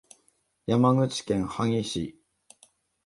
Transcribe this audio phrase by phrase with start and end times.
[0.65, 2.19] 山口県萩市